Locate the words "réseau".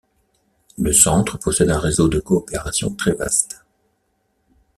1.77-2.07